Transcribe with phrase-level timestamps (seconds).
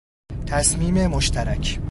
[0.47, 1.79] تصمیم مشترک